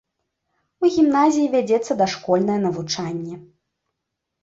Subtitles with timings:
[0.85, 3.35] У гімназіі вядзецца дашкольнае навучанне.